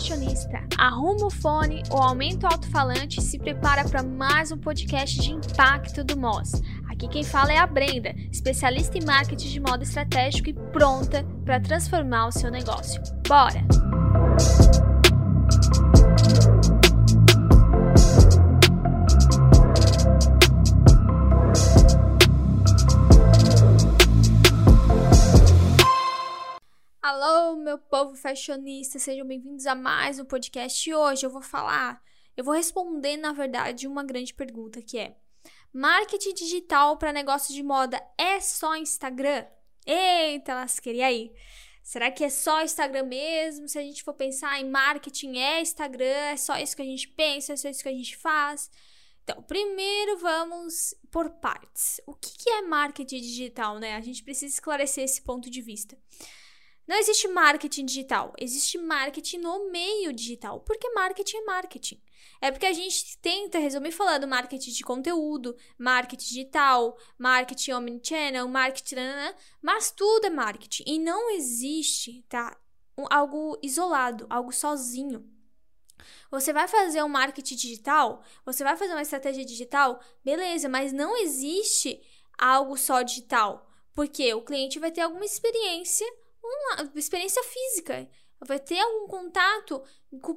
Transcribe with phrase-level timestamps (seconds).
[0.00, 5.20] fashionista, arruma o fone ou aumenta o alto-falante e se prepara para mais um podcast
[5.20, 6.62] de impacto do Moz.
[6.88, 11.60] Aqui quem fala é a Brenda, especialista em marketing de moda estratégico e pronta para
[11.60, 13.00] transformar o seu negócio.
[13.28, 14.89] Bora!
[27.70, 30.90] Meu povo fashionista, sejam bem-vindos a mais um podcast.
[30.90, 32.02] E hoje eu vou falar,
[32.36, 35.16] eu vou responder, na verdade, uma grande pergunta que é:
[35.72, 39.46] marketing digital para negócio de moda é só Instagram?
[39.86, 41.32] Eita, lasqueira, e aí?
[41.80, 43.68] Será que é só Instagram mesmo?
[43.68, 47.06] Se a gente for pensar em marketing, é Instagram, é só isso que a gente
[47.06, 48.68] pensa, é só isso que a gente faz?
[49.22, 52.00] Então, primeiro vamos por partes.
[52.04, 53.94] O que é marketing digital, né?
[53.94, 55.96] A gente precisa esclarecer esse ponto de vista.
[56.90, 60.58] Não existe marketing digital, existe marketing no meio digital.
[60.58, 62.02] Porque marketing é marketing.
[62.40, 68.96] É porque a gente tenta resumir falando marketing de conteúdo, marketing digital, marketing omnichannel, marketing,
[69.62, 72.58] mas tudo é marketing e não existe, tá?
[73.08, 75.24] Algo isolado, algo sozinho.
[76.28, 81.16] Você vai fazer um marketing digital, você vai fazer uma estratégia digital, beleza, mas não
[81.16, 82.02] existe
[82.36, 86.04] algo só digital, porque o cliente vai ter alguma experiência
[86.42, 88.08] uma experiência física.
[88.42, 89.82] Vai ter algum contato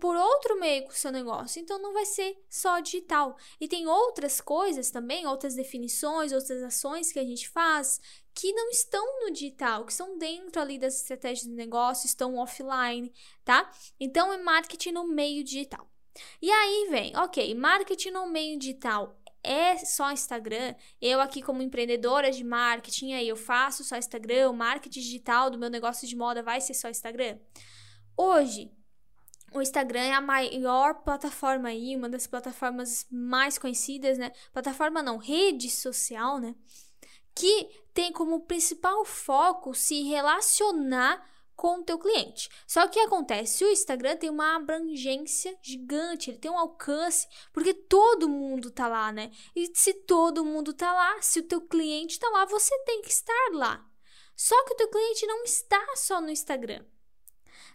[0.00, 1.60] por outro meio com o seu negócio.
[1.60, 3.36] Então não vai ser só digital.
[3.60, 8.00] E tem outras coisas também, outras definições, outras ações que a gente faz
[8.34, 13.12] que não estão no digital, que estão dentro ali das estratégias de negócio, estão offline,
[13.44, 13.70] tá?
[13.98, 15.86] Então é marketing no meio digital.
[16.40, 20.74] E aí vem, ok, marketing no meio digital é só Instagram.
[21.00, 25.58] Eu aqui como empreendedora de marketing, aí eu faço só Instagram, o marketing digital do
[25.58, 27.38] meu negócio de moda vai ser só Instagram.
[28.16, 28.70] Hoje,
[29.52, 34.30] o Instagram é a maior plataforma aí, uma das plataformas mais conhecidas, né?
[34.52, 36.54] Plataforma não, rede social, né?
[37.34, 41.20] Que tem como principal foco se relacionar
[41.60, 42.48] com o teu cliente.
[42.66, 43.62] Só que acontece?
[43.62, 49.12] O Instagram tem uma abrangência gigante, ele tem um alcance, porque todo mundo tá lá,
[49.12, 49.30] né?
[49.54, 53.10] E se todo mundo tá lá, se o teu cliente tá lá, você tem que
[53.10, 53.86] estar lá.
[54.34, 56.82] Só que o teu cliente não está só no Instagram.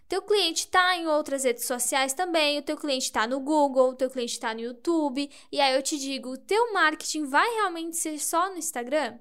[0.08, 3.94] Teu cliente está em outras redes sociais também, o teu cliente está no Google, o
[3.94, 5.30] teu cliente está no YouTube.
[5.52, 9.16] E aí eu te digo, o teu marketing vai realmente ser só no Instagram?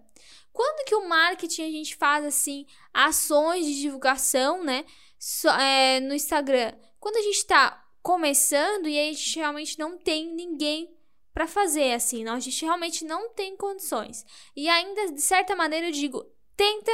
[0.56, 4.86] Quando que o marketing a gente faz assim ações de divulgação, né,
[5.20, 6.72] so, é, no Instagram?
[6.98, 10.90] Quando a gente está começando e a gente realmente não tem ninguém
[11.34, 14.26] para fazer assim, não, a gente realmente não tem condições.
[14.56, 16.92] E ainda de certa maneira eu digo, tenta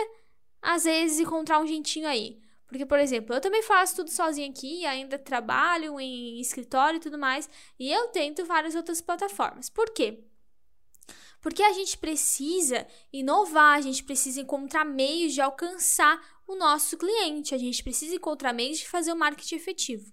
[0.60, 2.42] às vezes encontrar um jeitinho aí.
[2.66, 7.20] Porque, por exemplo, eu também faço tudo sozinha aqui, ainda trabalho em escritório e tudo
[7.20, 7.48] mais,
[7.78, 9.70] e eu tento várias outras plataformas.
[9.70, 10.24] Por quê?
[11.42, 17.56] Porque a gente precisa inovar, a gente precisa encontrar meios de alcançar o nosso cliente,
[17.56, 20.12] a gente precisa encontrar meios de fazer o marketing efetivo.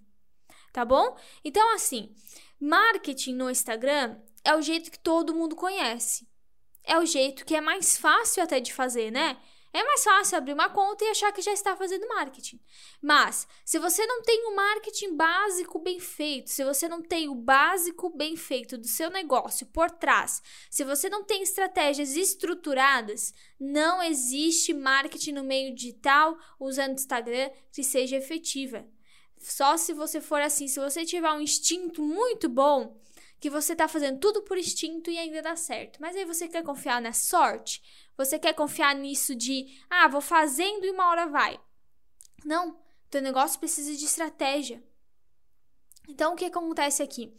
[0.73, 1.17] Tá bom?
[1.43, 2.13] Então, assim,
[2.59, 6.27] marketing no Instagram é o jeito que todo mundo conhece.
[6.83, 9.37] É o jeito que é mais fácil até de fazer, né?
[9.71, 12.59] É mais fácil abrir uma conta e achar que já está fazendo marketing.
[12.99, 17.29] Mas, se você não tem o um marketing básico bem feito, se você não tem
[17.29, 20.41] o básico bem feito do seu negócio por trás,
[20.71, 27.83] se você não tem estratégias estruturadas, não existe marketing no meio digital usando Instagram que
[27.83, 28.87] seja efetiva.
[29.37, 32.99] Só se você for assim, se você tiver um instinto muito bom,
[33.39, 36.01] que você está fazendo tudo por instinto e ainda dá certo.
[36.01, 37.81] Mas aí você quer confiar na sorte?
[38.19, 41.57] Você quer confiar nisso de, ah, vou fazendo e uma hora vai?
[42.43, 42.77] Não,
[43.09, 44.83] teu negócio precisa de estratégia.
[46.05, 47.33] Então, o que acontece aqui?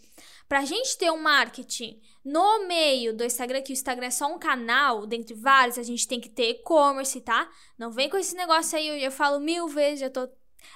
[0.48, 4.26] Para a gente ter um marketing no meio do Instagram, que o Instagram é só
[4.34, 7.50] um canal, dentre vários, a gente tem que ter e-commerce, tá?
[7.76, 10.30] Não vem com esse negócio aí, eu, eu falo mil vezes, já tô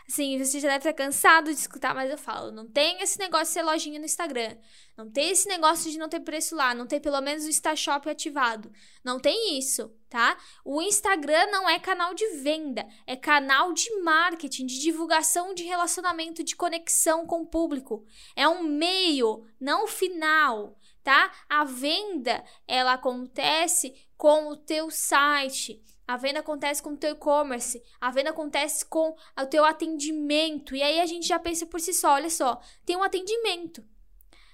[0.08, 3.46] Assim, você já deve estar cansado de escutar, mas eu falo, não tem esse negócio
[3.46, 4.56] de ser lojinha no Instagram.
[4.96, 8.08] Não tem esse negócio de não ter preço lá, não ter pelo menos o InstaShop
[8.08, 8.70] ativado.
[9.02, 10.36] Não tem isso, tá?
[10.64, 16.44] O Instagram não é canal de venda, é canal de marketing, de divulgação de relacionamento,
[16.44, 18.06] de conexão com o público.
[18.36, 21.32] É um meio, não o final, tá?
[21.48, 27.82] A venda, ela acontece com o teu site a venda acontece com o teu e-commerce,
[28.00, 30.76] a venda acontece com o teu atendimento.
[30.76, 33.84] E aí a gente já pensa por si só, olha só, tem um atendimento.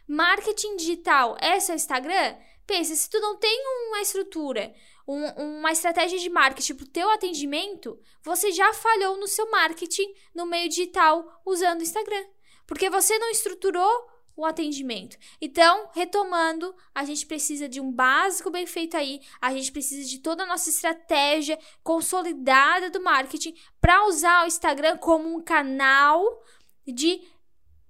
[0.07, 2.37] Marketing digital é seu Instagram?
[2.67, 4.73] Pensa, se tu não tem uma estrutura,
[5.07, 5.25] um,
[5.59, 10.47] uma estratégia de marketing para o teu atendimento, você já falhou no seu marketing no
[10.47, 12.25] meio digital usando o Instagram.
[12.67, 15.17] Porque você não estruturou o atendimento.
[15.41, 20.19] Então, retomando, a gente precisa de um básico bem feito aí, a gente precisa de
[20.19, 26.23] toda a nossa estratégia consolidada do marketing para usar o Instagram como um canal
[26.87, 27.21] de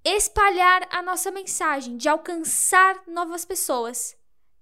[0.04, 4.16] espalhar a nossa mensagem, de alcançar novas pessoas,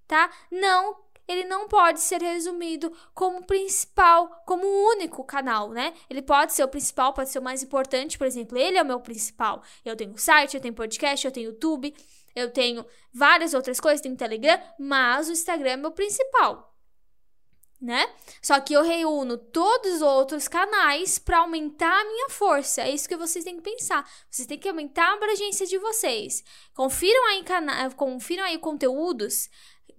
[0.06, 0.30] tá?
[0.50, 0.96] Não
[1.28, 5.92] ele não pode ser resumido como principal, como único canal, né?
[6.08, 8.86] Ele pode ser o principal, pode ser o mais importante, por exemplo, ele é o
[8.86, 9.62] meu principal.
[9.84, 11.94] Eu tenho site, eu tenho podcast, eu tenho YouTube,
[12.34, 16.74] eu tenho várias outras coisas, tenho Telegram, mas o Instagram é meu principal.
[17.80, 18.12] Né?
[18.42, 22.82] Só que eu reúno todos os outros canais para aumentar a minha força.
[22.82, 24.04] É isso que vocês têm que pensar.
[24.28, 26.42] Vocês têm que aumentar a abrangência de vocês.
[26.74, 29.48] Confiram aí, cana confiram aí conteúdos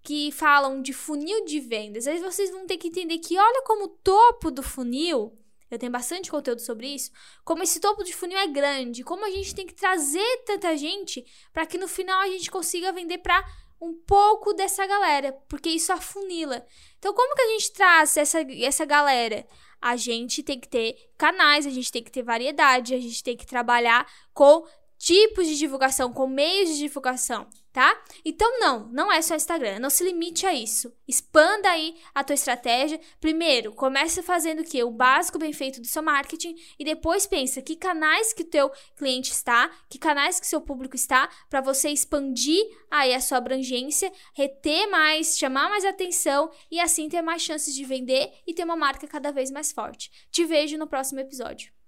[0.04, 3.86] que falam de funil de vendas, aí vocês vão ter que entender que olha como
[3.86, 5.38] o topo do funil,
[5.70, 7.12] eu tenho bastante conteúdo sobre isso,
[7.44, 11.26] como esse topo de funil é grande, como a gente tem que trazer tanta gente
[11.54, 13.44] para que no final a gente consiga vender para
[13.82, 16.66] um pouco dessa galera, porque isso afunila.
[16.98, 19.48] Então, como que a gente traz essa, essa galera?
[19.82, 23.38] A gente tem que ter canais, a gente tem que ter variedade, a gente tem
[23.38, 24.68] que trabalhar com
[24.98, 28.02] tipos de divulgação, com meios de divulgação tá?
[28.26, 30.94] Então não, não é só Instagram, não se limite a isso.
[31.08, 33.00] Expanda aí a tua estratégia.
[33.20, 34.84] Primeiro, comece fazendo o que?
[34.84, 38.72] O básico bem feito do seu marketing e depois pensa que canais que o teu
[38.96, 44.12] cliente está, que canais que seu público está, para você expandir aí a sua abrangência,
[44.34, 48.76] reter mais, chamar mais atenção e assim ter mais chances de vender e ter uma
[48.76, 50.12] marca cada vez mais forte.
[50.32, 51.79] Te vejo no próximo episódio.